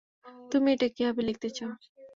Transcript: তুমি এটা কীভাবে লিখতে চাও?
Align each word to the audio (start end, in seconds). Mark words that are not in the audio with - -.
তুমি 0.51 0.67
এটা 0.71 0.87
কীভাবে 0.95 1.21
লিখতে 1.27 1.47
চাও? 1.57 1.71